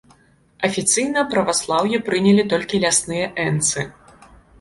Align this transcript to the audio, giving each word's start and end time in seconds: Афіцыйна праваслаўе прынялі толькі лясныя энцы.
Афіцыйна 0.67 1.21
праваслаўе 1.33 1.97
прынялі 2.07 2.45
толькі 2.53 2.81
лясныя 2.87 3.27
энцы. 3.45 3.85